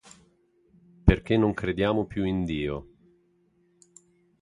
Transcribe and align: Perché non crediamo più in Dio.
Perché 1.05 1.37
non 1.37 1.53
crediamo 1.53 2.07
più 2.07 2.23
in 2.25 2.43
Dio. 2.43 2.87